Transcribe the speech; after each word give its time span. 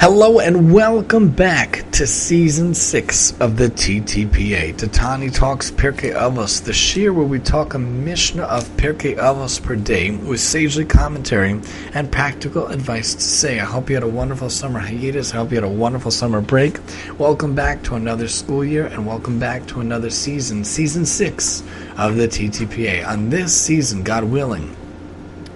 Hello 0.00 0.38
and 0.40 0.72
welcome 0.72 1.28
back 1.28 1.84
to 1.90 2.06
season 2.06 2.72
six 2.72 3.38
of 3.38 3.58
the 3.58 3.68
TTPA, 3.68 4.72
Tatani 4.74 5.30
Talks 5.30 5.70
Pirkei 5.70 6.14
Avos, 6.14 6.64
the 6.64 6.72
shear 6.72 7.12
where 7.12 7.26
we 7.26 7.38
talk 7.38 7.74
a 7.74 7.78
Mishnah 7.78 8.44
of 8.44 8.66
Pirkei 8.78 9.18
Avos 9.18 9.62
per 9.62 9.76
day 9.76 10.12
with 10.12 10.40
sagely 10.40 10.86
commentary 10.86 11.60
and 11.92 12.10
practical 12.10 12.68
advice 12.68 13.14
to 13.14 13.20
say. 13.20 13.60
I 13.60 13.66
hope 13.66 13.90
you 13.90 13.96
had 13.96 14.02
a 14.02 14.08
wonderful 14.08 14.48
summer 14.48 14.80
hiatus. 14.80 15.34
I 15.34 15.36
hope 15.36 15.50
you 15.50 15.56
had 15.56 15.64
a 15.64 15.68
wonderful 15.68 16.10
summer 16.10 16.40
break. 16.40 16.78
Welcome 17.18 17.54
back 17.54 17.82
to 17.82 17.96
another 17.96 18.26
school 18.26 18.64
year 18.64 18.86
and 18.86 19.06
welcome 19.06 19.38
back 19.38 19.66
to 19.66 19.80
another 19.82 20.08
season, 20.08 20.64
season 20.64 21.04
six 21.04 21.62
of 21.98 22.16
the 22.16 22.26
TTPA. 22.26 23.06
On 23.06 23.28
this 23.28 23.54
season, 23.54 24.02
God 24.02 24.24
willing, 24.24 24.74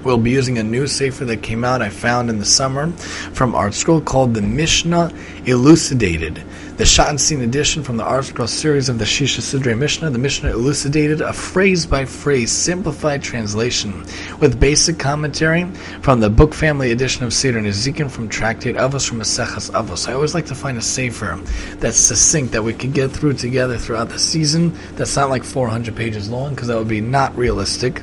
We'll 0.05 0.18
be 0.18 0.30
using 0.30 0.59
a 0.59 0.62
new 0.62 0.86
sefer 0.86 1.25
that 1.25 1.43
came 1.43 1.64
out 1.64 1.80
I 1.80 1.89
found 1.89 2.29
in 2.29 2.39
the 2.39 2.45
summer 2.45 2.93
from 3.32 3.53
ArtScroll 3.53 4.04
called 4.04 4.34
the 4.34 4.43
Mishnah 4.43 5.11
Elucidated. 5.46 6.43
The 6.76 6.84
Scene 6.84 7.42
edition 7.42 7.84
from 7.84 7.98
the 7.98 8.02
ArtScroll 8.02 8.48
series 8.48 8.88
of 8.88 8.98
the 8.98 9.04
Shisha 9.04 9.40
Sidre 9.40 9.78
Mishnah, 9.78 10.10
the 10.10 10.18
Mishnah 10.18 10.50
elucidated 10.50 11.20
a 11.20 11.32
phrase 11.32 11.86
by 11.86 12.04
phrase 12.04 12.50
simplified 12.50 13.22
translation 13.22 14.04
with 14.40 14.58
basic 14.58 14.98
commentary 14.98 15.66
from 16.02 16.18
the 16.18 16.28
book 16.28 16.52
family 16.52 16.90
edition 16.90 17.22
of 17.24 17.32
Seder 17.32 17.60
Nezikin 17.60 18.10
from 18.10 18.28
Tractate 18.28 18.74
Avos 18.74 19.08
from 19.08 19.20
Maseches 19.20 19.70
Avos. 19.70 20.08
I 20.08 20.14
always 20.14 20.34
like 20.34 20.46
to 20.46 20.56
find 20.56 20.76
a 20.76 20.82
sefer 20.82 21.38
that's 21.76 21.96
succinct 21.96 22.50
that 22.50 22.64
we 22.64 22.72
could 22.72 22.92
get 22.92 23.12
through 23.12 23.34
together 23.34 23.78
throughout 23.78 24.08
the 24.08 24.18
season. 24.18 24.76
That's 24.96 25.14
not 25.14 25.30
like 25.30 25.44
400 25.44 25.94
pages 25.94 26.28
long 26.28 26.56
because 26.56 26.66
that 26.66 26.76
would 26.76 26.88
be 26.88 27.00
not 27.00 27.36
realistic 27.36 28.02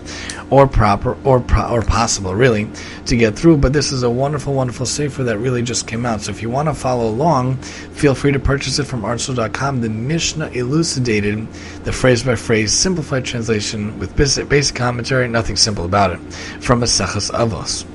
or 0.50 0.66
proper 0.66 1.18
or 1.26 1.42
pro- 1.42 1.70
or 1.70 1.82
possible 1.82 2.34
really 2.34 2.70
to 3.08 3.18
get 3.18 3.38
through. 3.38 3.58
But 3.58 3.74
this 3.74 3.92
is 3.92 4.04
a 4.04 4.10
wonderful, 4.10 4.54
wonderful 4.54 4.86
sefer 4.86 5.26
that 5.26 5.40
really 5.40 5.62
just 5.62 5.88
came 5.88 6.06
out. 6.06 6.22
So 6.22 6.32
if 6.32 6.42
you 6.42 6.50
want 6.50 6.70
to 6.70 6.74
follow 6.74 7.10
along, 7.10 7.58
feel 7.58 8.16
free 8.16 8.32
to 8.32 8.40
purchase 8.40 8.61
it 8.68 8.86
from 8.86 9.02
artscroll.com. 9.02 9.82
The 9.82 9.90
Mishnah 9.90 10.50
elucidated 10.50 11.48
the 11.84 11.92
phrase 11.92 12.24
by 12.24 12.36
phrase, 12.36 12.72
simplified 12.72 13.26
translation 13.26 13.98
with 14.00 14.16
basic, 14.16 14.48
basic 14.48 14.76
commentary, 14.76 15.28
nothing 15.28 15.56
simple 15.56 15.86
about 15.86 16.12
it, 16.12 16.20
from 16.62 16.82
Maseches 16.82 17.32
Avos. 17.32 17.86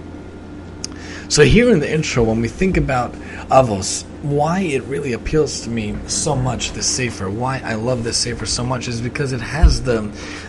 So 1.31 1.45
here 1.45 1.70
in 1.70 1.81
the 1.81 1.92
intro, 1.92 2.23
when 2.25 2.41
we 2.41 2.48
think 2.48 2.77
about 2.77 3.12
Avos, 3.50 4.05
why 4.22 4.61
it 4.61 4.83
really 4.84 5.12
appeals 5.12 5.61
to 5.62 5.70
me 5.70 5.95
so 6.06 6.34
much, 6.34 6.72
this 6.72 6.86
Sefer, 6.86 7.28
why 7.28 7.61
I 7.64 7.75
love 7.75 8.03
this 8.03 8.17
Sefer 8.17 8.47
so 8.47 8.64
much, 8.64 8.89
is 8.89 9.00
because 9.00 9.33
it 9.33 9.41
has 9.41 9.83
the, 9.83 10.03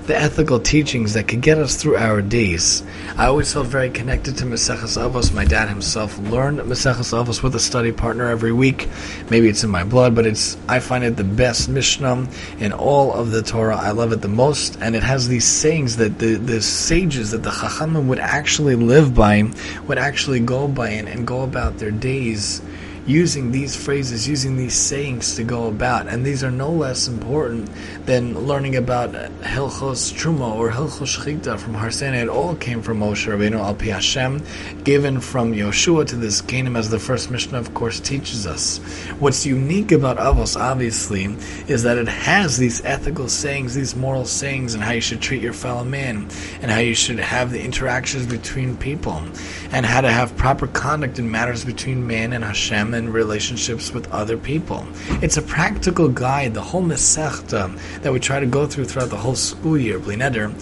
the 0.06 0.18
ethical 0.18 0.59
teachings 0.59 1.14
that 1.14 1.28
could 1.28 1.42
get 1.42 1.58
us 1.58 1.76
through 1.76 1.98
our 1.98 2.22
days. 2.22 2.84
I 3.18 3.26
always 3.26 3.52
felt 3.52 3.68
very 3.68 3.90
connected 3.90 4.38
to 4.38 4.46
Maseches 4.46 4.98
Avos. 4.98 5.34
My 5.34 5.46
dad 5.46 5.70
himself 5.70 6.18
learned 6.18 6.59
Maseches 6.59 7.14
Avos 7.14 7.44
with 7.44 7.56
a 7.56 7.59
study 7.59 7.92
partner 7.92 8.30
every 8.30 8.54
week. 8.54 8.88
Maybe 9.30 9.50
it's 9.50 9.64
in 9.64 9.70
my 9.70 9.84
blood, 9.84 10.16
but 10.16 10.26
it's 10.26 10.58
I 10.68 10.80
find 10.80 11.04
it 11.04 11.18
the 11.18 11.24
best 11.24 11.70
Mishnah 11.70 12.28
in 12.59 12.72
all 12.72 13.14
of 13.14 13.31
the 13.31 13.42
Torah. 13.42 13.78
I 13.78 13.92
love 13.92 14.12
it 14.12 14.22
the 14.22 14.28
most, 14.28 14.78
and 14.81 14.96
it 14.96 15.04
has 15.04 15.28
these 15.28 15.46
sayings 15.46 15.98
that 15.98 16.20
the, 16.20 16.36
the 16.36 16.62
sages, 16.62 17.31
that 17.31 17.44
the 17.44 17.50
Chachamim 17.50 18.08
would 18.08 18.20
actually 18.20 18.76
live 18.76 19.14
by, 19.14 19.52
would 19.88 19.98
actually 19.98 20.40
go 20.40 20.68
by 20.68 20.90
and, 20.90 21.08
and 21.08 21.28
go 21.28 21.42
about 21.42 21.78
their 21.78 21.92
days 21.92 22.62
using 23.08 23.52
these 23.52 23.73
phrases, 23.73 24.27
using 24.27 24.58
these 24.58 24.75
sayings 24.75 25.38
to 25.38 25.44
go 25.44 25.67
about. 25.69 26.08
And 26.08 26.25
these 26.25 26.44
are 26.44 26.52
no 26.52 26.69
less 26.69 27.08
important 27.08 27.69
than 28.05 28.38
learning 28.38 28.75
about 28.75 29.13
Hilchos 29.13 30.11
Truma 30.13 30.53
or 30.53 30.69
Hilchos 30.69 31.17
Shechita 31.17 31.58
from 31.58 31.73
Har 31.73 31.89
Sinai. 31.89 32.23
It 32.23 32.28
all 32.28 32.55
came 32.55 32.81
from 32.81 33.00
Moshe 33.00 33.25
Rabbeinu 33.25 33.59
al 33.59 33.75
Pi 33.75 33.85
Hashem, 33.85 34.44
given 34.83 35.22
from 35.22 35.53
Yoshua 35.53 36.05
to 36.08 36.17
this 36.17 36.41
kingdom, 36.41 36.75
as 36.75 36.89
the 36.89 37.00
first 37.00 37.31
Mishnah, 37.31 37.58
of 37.58 37.73
course, 37.73 38.02
teaches 38.02 38.45
us. 38.45 38.80
What's 39.19 39.45
unique 39.45 39.94
about 39.94 40.17
Avos, 40.17 40.59
obviously, 40.59 41.25
is 41.67 41.83
that 41.83 41.97
it 41.97 42.09
has 42.09 42.58
these 42.58 42.83
ethical 42.83 43.30
sayings, 43.30 43.73
these 43.73 43.95
moral 43.95 44.25
sayings, 44.25 44.73
and 44.73 44.84
how 44.84 44.91
you 44.91 45.01
should 45.01 45.22
treat 45.22 45.41
your 45.41 45.53
fellow 45.53 45.85
man, 45.85 46.28
and 46.62 46.69
how 46.69 46.79
you 46.79 46.94
should 46.94 47.19
have 47.19 47.51
the 47.51 47.63
interactions 47.63 48.25
between 48.25 48.75
people, 48.75 49.23
and 49.72 49.85
how 49.85 50.01
to 50.01 50.12
have 50.12 50.35
proper 50.35 50.67
conduct 50.67 51.19
in 51.19 51.31
matters 51.31 51.63
between 51.63 52.06
man 52.06 52.34
and 52.34 52.44
Hashem 52.44 52.97
relationships 53.06 53.91
with 53.91 54.12
other 54.12 54.38
people. 54.38 54.85
It's 55.22 55.38
a 55.38 55.41
practical 55.41 56.08
guide, 56.08 56.53
the 56.53 56.62
whole 56.62 56.81
Masechta 56.81 57.78
that 58.02 58.12
we 58.12 58.19
try 58.19 58.40
to 58.40 58.46
go 58.46 58.66
through 58.66 58.85
throughout 58.85 59.09
the 59.09 59.18
whole 59.18 59.35
school 59.35 59.78
year, 59.78 60.00
bli 60.00 60.16
neder, 60.16 60.53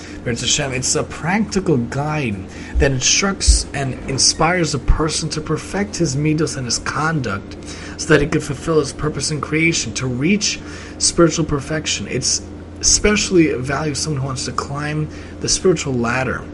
it's 0.74 0.96
a 0.96 1.04
practical 1.04 1.78
guide 1.78 2.36
that 2.76 2.92
instructs 2.92 3.66
and 3.74 3.94
inspires 4.10 4.74
a 4.74 4.80
person 4.80 5.30
to 5.30 5.42
perfect 5.42 5.96
his 5.96 6.16
midos 6.16 6.58
and 6.58 6.66
his 6.66 6.80
conduct 6.80 7.58
so 7.98 8.10
that 8.10 8.22
he 8.22 8.28
could 8.28 8.44
fulfill 8.44 8.80
his 8.80 8.92
purpose 8.94 9.32
in 9.32 9.40
creation, 9.40 9.94
to 9.94 10.08
reach 10.08 10.60
spiritual 10.98 11.46
perfection. 11.46 12.08
It's 12.08 12.42
especially 12.82 13.54
values 13.54 14.00
someone 14.00 14.22
who 14.22 14.28
wants 14.28 14.46
to 14.46 14.52
climb 14.52 15.10
the 15.40 15.50
spiritual 15.50 15.94
ladder 15.94 16.46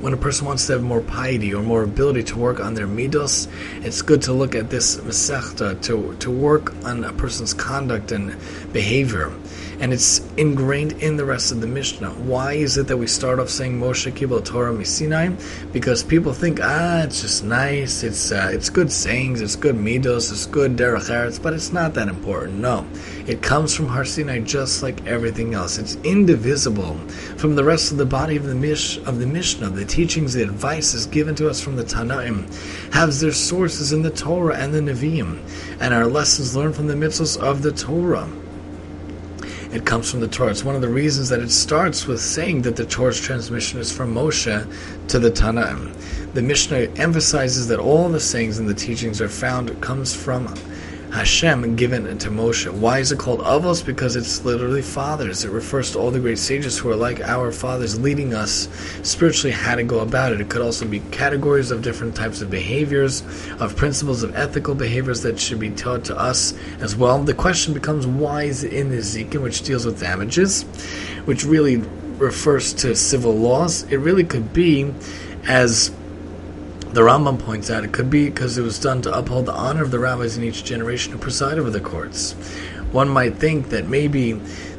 when 0.00 0.12
a 0.12 0.16
person 0.16 0.46
wants 0.46 0.66
to 0.66 0.72
have 0.72 0.82
more 0.82 1.00
piety 1.02 1.54
or 1.54 1.62
more 1.62 1.82
ability 1.82 2.22
to 2.22 2.38
work 2.38 2.58
on 2.58 2.74
their 2.74 2.86
midos, 2.86 3.48
it's 3.84 4.02
good 4.02 4.22
to 4.22 4.32
look 4.32 4.54
at 4.54 4.70
this 4.70 4.96
mesechta 4.96 5.80
to 5.82 6.14
to 6.16 6.30
work 6.30 6.72
on 6.84 7.04
a 7.04 7.12
person's 7.12 7.52
conduct 7.54 8.12
and 8.12 8.34
behavior 8.72 9.30
and 9.80 9.94
it's 9.94 10.20
ingrained 10.36 10.92
in 11.02 11.16
the 11.16 11.24
rest 11.24 11.50
of 11.50 11.60
the 11.62 11.66
Mishnah. 11.66 12.10
Why 12.10 12.52
is 12.52 12.76
it 12.76 12.86
that 12.88 12.98
we 12.98 13.06
start 13.06 13.38
off 13.38 13.48
saying 13.48 13.80
Moshe 13.80 14.12
Kibel 14.12 14.44
Torah 14.44 14.72
Misinai? 14.72 15.72
Because 15.72 16.04
people 16.04 16.34
think, 16.34 16.60
ah, 16.62 17.02
it's 17.02 17.22
just 17.22 17.42
nice, 17.42 18.02
it's 18.02 18.30
uh, 18.30 18.50
it's 18.52 18.68
good 18.68 18.92
sayings, 18.92 19.40
it's 19.40 19.56
good 19.56 19.76
midos, 19.76 20.30
it's 20.30 20.44
good 20.44 20.76
derech 20.76 21.08
eretz, 21.08 21.42
but 21.42 21.54
it's 21.54 21.72
not 21.72 21.94
that 21.94 22.08
important. 22.08 22.58
No, 22.58 22.86
it 23.26 23.40
comes 23.40 23.74
from 23.74 23.86
Har 23.86 24.04
Sinai 24.04 24.40
just 24.40 24.82
like 24.82 25.06
everything 25.06 25.54
else. 25.54 25.78
It's 25.78 25.96
indivisible 26.04 26.94
from 27.38 27.56
the 27.56 27.64
rest 27.64 27.90
of 27.90 27.96
the 27.96 28.06
body 28.06 28.36
of 28.36 28.44
the 28.44 28.54
Mish 28.54 28.98
of 28.98 29.18
the 29.18 29.26
Mishnah. 29.26 29.70
The 29.70 29.86
teachings, 29.86 30.34
the 30.34 30.42
advice 30.42 30.92
is 30.92 31.06
given 31.06 31.34
to 31.36 31.48
us 31.48 31.60
from 31.60 31.76
the 31.76 31.84
Tanaim, 31.84 32.44
has 32.92 33.20
their 33.20 33.32
sources 33.32 33.92
in 33.94 34.02
the 34.02 34.10
Torah 34.10 34.56
and 34.56 34.74
the 34.74 34.80
Nevi'im, 34.80 35.40
and 35.80 35.94
our 35.94 36.06
lessons 36.06 36.54
learned 36.54 36.76
from 36.76 36.86
the 36.86 36.94
mitzvahs 36.94 37.40
of 37.40 37.62
the 37.62 37.72
Torah. 37.72 38.28
It 39.72 39.86
comes 39.86 40.10
from 40.10 40.18
the 40.18 40.26
Torah. 40.26 40.50
It's 40.50 40.64
one 40.64 40.74
of 40.74 40.80
the 40.80 40.88
reasons 40.88 41.28
that 41.28 41.38
it 41.38 41.50
starts 41.50 42.08
with 42.08 42.20
saying 42.20 42.62
that 42.62 42.74
the 42.74 42.84
Torah's 42.84 43.20
transmission 43.20 43.78
is 43.78 43.92
from 43.92 44.12
Moshe 44.12 44.66
to 45.06 45.18
the 45.20 45.30
Tanaim. 45.30 45.94
The 46.34 46.42
Mishnah 46.42 46.88
emphasizes 46.96 47.68
that 47.68 47.78
all 47.78 48.08
the 48.08 48.18
sayings 48.18 48.58
and 48.58 48.68
the 48.68 48.74
teachings 48.74 49.20
are 49.20 49.28
found 49.28 49.70
it 49.70 49.80
comes 49.80 50.12
from 50.12 50.52
Hashem 51.12 51.74
given 51.74 52.18
to 52.18 52.30
Moshe. 52.30 52.70
Why 52.72 53.00
is 53.00 53.10
it 53.10 53.18
called 53.18 53.40
Avos? 53.40 53.84
Because 53.84 54.14
it's 54.14 54.44
literally 54.44 54.80
fathers. 54.80 55.44
It 55.44 55.50
refers 55.50 55.90
to 55.92 55.98
all 55.98 56.12
the 56.12 56.20
great 56.20 56.38
sages 56.38 56.78
who 56.78 56.88
are 56.88 56.96
like 56.96 57.20
our 57.20 57.50
fathers, 57.50 57.98
leading 57.98 58.32
us 58.32 58.68
spiritually 59.02 59.50
how 59.50 59.74
to 59.74 59.82
go 59.82 60.00
about 60.00 60.32
it. 60.32 60.40
It 60.40 60.48
could 60.48 60.62
also 60.62 60.86
be 60.86 61.00
categories 61.10 61.72
of 61.72 61.82
different 61.82 62.14
types 62.14 62.42
of 62.42 62.50
behaviors, 62.50 63.22
of 63.58 63.74
principles 63.76 64.22
of 64.22 64.36
ethical 64.36 64.76
behaviors 64.76 65.22
that 65.22 65.40
should 65.40 65.58
be 65.58 65.70
taught 65.70 66.04
to 66.04 66.16
us 66.16 66.54
as 66.80 66.94
well. 66.94 67.20
The 67.22 67.34
question 67.34 67.74
becomes 67.74 68.06
why 68.06 68.44
is 68.44 68.62
it 68.62 68.72
in 68.72 68.90
Nezikin, 68.90 69.42
which 69.42 69.62
deals 69.62 69.84
with 69.84 69.98
damages, 69.98 70.62
which 71.24 71.44
really 71.44 71.78
refers 72.18 72.72
to 72.74 72.94
civil 72.94 73.34
laws? 73.34 73.82
It 73.90 73.96
really 73.96 74.24
could 74.24 74.52
be 74.52 74.94
as 75.48 75.90
the 76.92 77.02
Rambam 77.02 77.38
points 77.38 77.70
out 77.70 77.84
it 77.84 77.92
could 77.92 78.10
be 78.10 78.28
because 78.28 78.58
it 78.58 78.62
was 78.62 78.78
done 78.78 79.00
to 79.02 79.16
uphold 79.16 79.46
the 79.46 79.52
honor 79.52 79.82
of 79.82 79.92
the 79.92 79.98
rabbis 79.98 80.36
in 80.36 80.42
each 80.42 80.64
generation 80.64 81.12
who 81.12 81.18
preside 81.18 81.58
over 81.58 81.70
the 81.70 81.80
courts. 81.80 82.32
One 82.90 83.08
might 83.08 83.36
think 83.36 83.68
that 83.68 83.86
maybe 83.86 84.32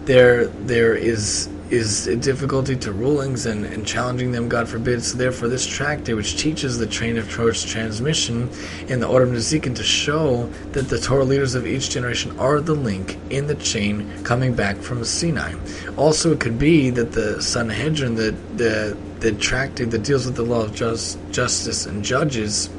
there 0.04 0.48
there 0.48 0.94
is 0.94 1.48
is 1.72 2.06
difficulty 2.20 2.76
to 2.76 2.92
rulings 2.92 3.46
and, 3.46 3.66
and 3.66 3.88
challenging 3.88 4.32
them, 4.32 4.50
God 4.50 4.68
forbid. 4.68 5.02
So 5.04 5.18
therefore, 5.18 5.48
this 5.48 5.66
tractate, 5.66 6.16
which 6.16 6.38
teaches 6.38 6.78
the 6.78 6.86
train 6.86 7.18
of 7.18 7.32
Torah's 7.32 7.64
transmission 7.64 8.50
in 8.88 9.00
the 9.00 9.08
order 9.08 9.26
of 9.26 9.32
Nezikin 9.32 9.76
to 9.76 9.84
show 9.84 10.48
that 10.74 10.90
the 10.90 11.00
Torah 11.00 11.24
leaders 11.24 11.56
of 11.56 11.66
each 11.66 11.90
generation 11.90 12.38
are 12.38 12.60
the 12.60 12.76
link 12.76 13.18
in 13.30 13.48
the 13.48 13.56
chain 13.56 14.24
coming 14.24 14.54
back 14.54 14.78
from 14.78 15.04
Sinai. 15.06 15.54
Also, 15.96 16.34
it 16.34 16.40
could 16.42 16.60
be 16.60 16.90
that 16.90 17.14
the 17.14 17.42
Sanhedrin, 17.42 18.16
the 18.16 18.36
the 18.56 18.98
the 19.22 19.32
tractate 19.34 19.92
that 19.92 20.04
deals 20.04 20.26
with 20.26 20.36
the 20.36 20.44
law 20.44 20.64
of 20.64 20.74
just, 20.74 21.20
justice 21.32 21.86
and 21.86 22.04
judges 22.04 22.70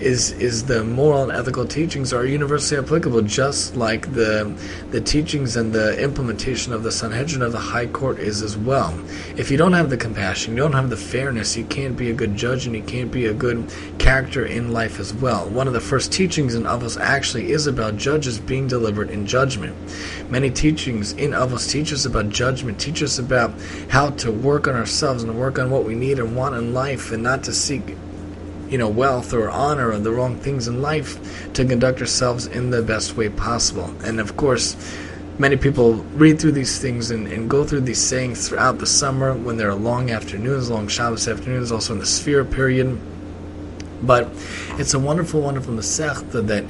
is 0.00 0.32
is 0.32 0.64
the 0.64 0.84
moral 0.84 1.22
and 1.22 1.32
ethical 1.32 1.66
teachings 1.66 2.12
are 2.12 2.24
universally 2.24 2.80
applicable, 2.80 3.22
just 3.22 3.76
like 3.76 4.12
the 4.12 4.54
the 4.90 5.00
teachings 5.00 5.56
and 5.56 5.72
the 5.72 6.00
implementation 6.02 6.72
of 6.72 6.82
the 6.82 6.92
Sanhedrin 6.92 7.42
of 7.42 7.52
the 7.52 7.58
High 7.58 7.86
Court 7.86 8.18
is 8.18 8.42
as 8.42 8.56
well. 8.56 8.98
If 9.36 9.50
you 9.50 9.56
don't 9.56 9.72
have 9.72 9.90
the 9.90 9.96
compassion, 9.96 10.56
you 10.56 10.62
don't 10.62 10.72
have 10.72 10.90
the 10.90 10.96
fairness, 10.96 11.56
you 11.56 11.64
can't 11.64 11.96
be 11.96 12.10
a 12.10 12.14
good 12.14 12.36
judge 12.36 12.66
and 12.66 12.76
you 12.76 12.82
can't 12.82 13.10
be 13.10 13.26
a 13.26 13.34
good 13.34 13.72
character 13.98 14.44
in 14.44 14.72
life 14.72 15.00
as 15.00 15.14
well. 15.14 15.48
One 15.48 15.66
of 15.66 15.72
the 15.72 15.80
first 15.80 16.12
teachings 16.12 16.54
in 16.54 16.64
Avos 16.64 17.00
actually 17.00 17.52
is 17.52 17.66
about 17.66 17.96
judges 17.96 18.38
being 18.38 18.66
delivered 18.66 19.10
in 19.10 19.26
judgment. 19.26 19.76
Many 20.30 20.50
teachings 20.50 21.12
in 21.12 21.30
Avos 21.30 21.70
teach 21.70 21.92
us 21.92 22.04
about 22.04 22.28
judgment, 22.28 22.78
teach 22.78 23.02
us 23.02 23.18
about 23.18 23.52
how 23.88 24.10
to 24.10 24.30
work 24.30 24.68
on 24.68 24.74
ourselves 24.74 25.22
and 25.22 25.38
work 25.38 25.58
on 25.58 25.70
what 25.70 25.84
we 25.84 25.94
need 25.94 26.18
and 26.18 26.36
want 26.36 26.54
in 26.54 26.74
life, 26.74 27.12
and 27.12 27.22
not 27.22 27.42
to 27.44 27.52
seek 27.52 27.96
you 28.68 28.78
know, 28.78 28.88
wealth 28.88 29.32
or 29.32 29.50
honor 29.50 29.90
or 29.92 29.98
the 29.98 30.10
wrong 30.10 30.36
things 30.36 30.68
in 30.68 30.82
life 30.82 31.52
to 31.54 31.64
conduct 31.64 32.00
ourselves 32.00 32.46
in 32.46 32.70
the 32.70 32.82
best 32.82 33.16
way 33.16 33.28
possible. 33.28 33.94
And 34.04 34.20
of 34.20 34.36
course, 34.36 34.76
many 35.38 35.56
people 35.56 35.94
read 36.14 36.40
through 36.40 36.52
these 36.52 36.78
things 36.78 37.10
and, 37.10 37.26
and 37.28 37.48
go 37.48 37.64
through 37.64 37.82
these 37.82 38.02
sayings 38.02 38.48
throughout 38.48 38.78
the 38.78 38.86
summer 38.86 39.34
when 39.34 39.56
there 39.56 39.70
are 39.70 39.74
long 39.74 40.10
afternoons, 40.10 40.70
long 40.70 40.88
Shabbos 40.88 41.28
afternoons, 41.28 41.70
also 41.70 41.92
in 41.92 41.98
the 41.98 42.06
sefira 42.06 42.50
period. 42.50 42.98
But 44.02 44.28
it's 44.78 44.94
a 44.94 44.98
wonderful, 44.98 45.40
wonderful 45.40 45.74
Masechta 45.74 46.46
that 46.46 46.64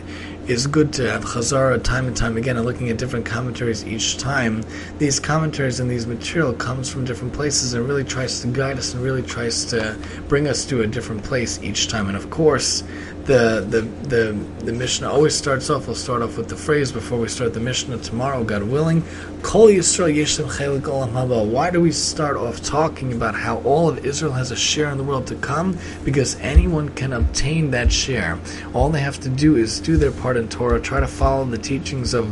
is 0.49 0.69
good 0.69 0.93
to 0.93 1.11
have 1.11 1.25
Chazara 1.25 1.83
time 1.83 2.07
and 2.07 2.17
time 2.17 2.37
again 2.37 2.57
and 2.57 2.65
looking 2.65 2.89
at 2.89 2.99
different 2.99 3.27
commentaries 3.27 3.85
each 3.85 4.17
time. 4.17 4.63
These 4.99 5.19
commentaries 5.19 5.81
and 5.81 5.91
these 5.91 6.07
material 6.07 6.53
comes 6.53 6.89
from 6.89 7.05
different 7.05 7.33
places 7.33 7.75
and 7.75 7.87
really 7.89 8.05
tries 8.05 8.41
to 8.43 8.47
guide 8.47 8.79
us 8.79 8.95
and 8.95 9.03
really 9.03 9.23
tries 9.23 9.65
to 9.67 9.99
bring 10.29 10.47
us 10.47 10.65
to 10.67 10.83
a 10.83 10.87
different 10.87 11.25
place 11.25 11.61
each 11.63 11.89
time. 11.89 12.07
And 12.07 12.17
of 12.17 12.31
course, 12.31 12.85
the 13.27 13.67
the 13.69 13.81
the, 14.09 14.33
the 14.65 14.73
Mishnah 14.73 15.11
always 15.11 15.35
starts 15.35 15.69
off. 15.69 15.87
We'll 15.87 15.97
start 15.97 16.23
off 16.23 16.37
with 16.37 16.49
the 16.49 16.57
phrase 16.57 16.93
before 16.93 17.19
we 17.19 17.29
start 17.29 17.55
the 17.55 17.61
Mishnah 17.61 17.99
tomorrow, 17.99 18.45
God 18.45 18.63
willing. 18.63 19.03
Kol 19.43 19.67
Yisrael 19.69 20.15
Yeshem 20.15 20.49
Chelik 20.49 20.83
Olam 20.83 21.11
Haba. 21.11 21.45
Why 21.45 21.71
do 21.71 21.81
we 21.81 21.91
start 21.91 22.37
off 22.37 22.63
talking 22.63 23.13
about 23.13 23.35
how 23.35 23.59
all 23.59 23.89
of 23.89 24.07
Israel 24.07 24.33
has 24.33 24.53
a 24.53 24.57
share 24.57 24.91
in 24.91 24.99
the 24.99 25.05
world 25.05 25.27
to 25.27 25.35
come? 25.37 25.77
Because 26.05 26.37
anyone 26.41 26.89
can 26.91 27.13
obtain 27.13 27.73
that 27.73 27.91
share. 27.91 28.39
All 28.75 28.91
they 28.91 29.01
have 29.01 29.19
to 29.21 29.29
do 29.29 29.57
is 29.57 29.81
do 29.81 29.97
their 29.97 30.13
part 30.13 30.37
in 30.37 30.49
Torah, 30.49 30.81
try 30.81 31.01
to 31.01 31.09
follow 31.09 31.45
the 31.45 31.59
teachings 31.59 32.15
of 32.15 32.27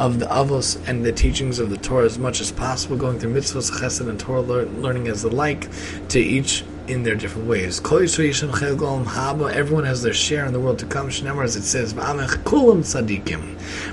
of 0.00 0.20
the 0.20 0.26
Avos 0.26 0.80
and 0.88 1.04
the 1.04 1.12
teachings 1.12 1.58
of 1.58 1.70
the 1.70 1.76
Torah 1.78 2.06
as 2.06 2.18
much 2.18 2.40
as 2.40 2.52
possible, 2.52 2.96
going 2.96 3.18
through 3.18 3.34
mitzvahs, 3.34 3.70
chesed, 3.70 4.08
and 4.08 4.20
Torah 4.20 4.42
learning 4.42 5.08
as 5.08 5.22
the 5.22 5.30
like 5.30 5.68
to 6.08 6.20
each 6.20 6.64
in 6.88 7.02
their 7.02 7.14
different 7.14 7.48
ways. 7.48 7.80
Everyone 7.80 9.84
has 9.84 10.02
their 10.02 10.14
share 10.14 10.46
in 10.46 10.52
the 10.52 10.60
world 10.60 10.78
to 10.78 10.86
come. 10.86 11.08
As 11.08 11.56
it 11.56 11.62
says, 11.62 11.94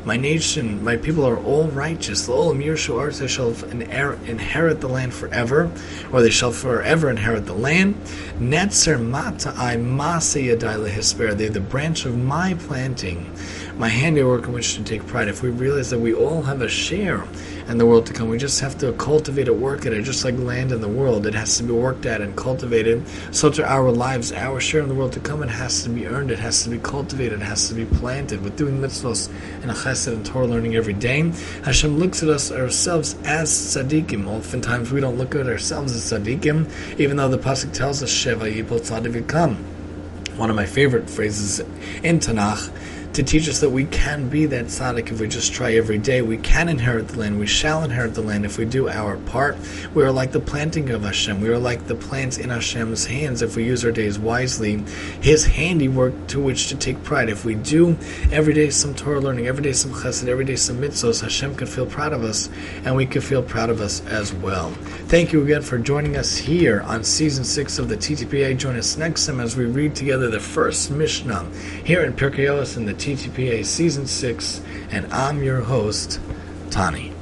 My 0.05 0.17
nation, 0.17 0.83
my 0.83 0.97
people 0.97 1.25
are 1.25 1.37
all 1.37 1.67
righteous. 1.69 2.27
They 2.27 3.27
shall 3.27 3.53
inherit 3.71 4.81
the 4.81 4.87
land 4.87 5.13
forever, 5.13 5.71
or 6.11 6.21
they 6.21 6.29
shall 6.29 6.51
forever 6.51 7.09
inherit 7.09 7.45
the 7.45 7.53
land. 7.53 7.95
Mata 8.39 9.53
I 9.55 9.77
They're 9.77 11.49
the 11.49 11.65
branch 11.69 12.05
of 12.05 12.17
my 12.17 12.55
planting, 12.55 13.31
my 13.77 13.89
handiwork 13.89 14.45
in 14.45 14.53
which 14.53 14.75
to 14.75 14.83
take 14.83 15.05
pride. 15.07 15.27
If 15.27 15.41
we 15.41 15.49
realize 15.49 15.89
that 15.89 15.99
we 15.99 16.13
all 16.13 16.41
have 16.43 16.61
a 16.61 16.69
share 16.69 17.25
in 17.67 17.77
the 17.77 17.85
world 17.85 18.05
to 18.07 18.13
come. 18.13 18.29
We 18.29 18.37
just 18.37 18.59
have 18.59 18.77
to 18.79 18.91
cultivate 18.93 19.47
it, 19.47 19.55
work 19.55 19.85
at 19.85 19.93
it, 19.93 20.03
just 20.03 20.25
like 20.25 20.37
land 20.37 20.71
in 20.71 20.81
the 20.81 20.87
world. 20.87 21.25
It 21.25 21.33
has 21.33 21.57
to 21.57 21.63
be 21.63 21.73
worked 21.73 22.05
at 22.05 22.21
and 22.21 22.35
cultivated. 22.35 23.03
So 23.31 23.49
to 23.51 23.65
our 23.65 23.91
lives, 23.91 24.31
our 24.31 24.59
share 24.59 24.81
in 24.81 24.89
the 24.89 24.95
world 24.95 25.13
to 25.13 25.19
come, 25.19 25.43
it 25.43 25.49
has 25.49 25.83
to 25.83 25.89
be 25.89 26.05
earned, 26.05 26.31
it 26.31 26.39
has 26.39 26.63
to 26.63 26.69
be 26.69 26.77
cultivated, 26.79 27.41
it 27.41 27.45
has 27.45 27.69
to 27.69 27.73
be 27.73 27.85
planted. 27.85 28.41
With 28.41 28.57
doing 28.57 28.79
mitzvahs 28.79 29.29
and 29.61 29.71
chesed 29.71 30.13
and 30.13 30.25
Torah 30.25 30.47
learning 30.47 30.75
every 30.75 30.93
day, 30.93 31.31
Hashem 31.63 31.97
looks 31.97 32.21
at 32.23 32.29
us 32.29 32.51
ourselves 32.51 33.15
as 33.23 33.49
tzaddikim. 33.49 34.27
Oftentimes 34.27 34.91
we 34.91 34.99
don't 34.99 35.17
look 35.17 35.35
at 35.35 35.47
ourselves 35.47 35.93
as 35.93 36.11
tzaddikim, 36.11 36.99
even 36.99 37.17
though 37.17 37.29
the 37.29 37.37
pasuk 37.37 37.73
tells 37.73 38.03
us 38.03 38.11
Sheva 38.11 38.53
Yipol 38.53 38.79
Tzaddik 38.79 40.37
One 40.37 40.49
of 40.49 40.55
my 40.55 40.65
favorite 40.65 41.09
phrases 41.09 41.59
in 42.03 42.19
Tanakh 42.19 42.71
to 43.13 43.21
teach 43.21 43.47
us 43.47 43.59
that 43.59 43.69
we 43.69 43.85
can 43.85 44.27
be 44.27 44.47
that 44.47 44.65
tzaddik 44.65 45.11
if 45.11 45.19
we 45.19 45.27
just 45.27 45.53
try 45.53 45.73
every 45.73 45.99
day. 45.99 46.23
We 46.23 46.37
can 46.37 46.67
inherit 46.67 47.09
the 47.09 47.19
land. 47.19 47.39
We 47.39 47.45
shall 47.45 47.83
inherit 47.83 48.15
the 48.15 48.21
land 48.21 48.43
if 48.43 48.57
we 48.57 48.65
do 48.65 48.89
our 48.89 49.17
part. 49.17 49.55
We 49.93 50.03
are 50.03 50.11
like 50.11 50.31
the 50.31 50.39
planting 50.39 50.89
of 50.89 51.03
Hashem. 51.03 51.39
We 51.39 51.49
are 51.49 51.59
like 51.59 51.85
the 51.85 51.93
plants 51.93 52.39
in 52.39 52.49
Hashem's 52.49 53.05
hands 53.05 53.43
if 53.43 53.55
we 53.55 53.65
use 53.65 53.85
our 53.85 53.91
days 53.91 54.17
wisely. 54.17 54.83
His 55.21 55.45
handiwork 55.45 56.27
to 56.29 56.39
which 56.39 56.69
to 56.69 56.75
take 56.75 57.03
pride. 57.03 57.29
If 57.29 57.45
we 57.45 57.53
do 57.53 57.95
every 58.31 58.53
day 58.53 58.71
some 58.71 58.95
Torah 58.95 59.21
learning, 59.21 59.45
every 59.45 59.61
day 59.61 59.73
some 59.73 59.91
chesed, 59.91 60.27
every 60.27 60.45
day 60.45 60.55
some 60.55 60.77
mitzvahs, 60.77 61.21
Hashem 61.21 61.55
can 61.55 61.67
feel 61.67 61.85
proud 61.85 62.13
of 62.13 62.23
us, 62.23 62.49
and 62.83 62.95
we 62.95 63.05
can 63.05 63.21
feel 63.21 63.43
proud 63.43 63.69
of 63.69 63.79
us 63.79 64.03
as 64.07 64.33
well. 64.33 64.71
Thank 65.07 65.31
you 65.31 65.43
again 65.43 65.61
for 65.61 65.77
joining 65.77 66.17
us 66.17 66.35
here 66.35 66.81
on 66.81 67.03
season 67.03 67.43
six 67.43 67.77
of 67.77 67.89
the 67.89 67.97
TTPA. 67.97 68.57
Join 68.57 68.75
us 68.75 68.97
next 68.97 69.27
time 69.27 69.39
as 69.39 69.55
we 69.55 69.65
read 69.65 69.93
together 69.93 70.31
the 70.31 70.39
first 70.39 70.89
Mishnah 70.89 71.45
here 71.83 72.03
in 72.03 72.13
Pirkei 72.13 72.47
Avos 72.47 72.75
in 72.75 72.85
the 72.85 73.02
TTPA 73.03 73.65
Season 73.65 74.07
6, 74.07 74.61
and 74.91 75.13
I'm 75.13 75.43
your 75.43 75.59
host, 75.59 76.21
Tani. 76.69 77.12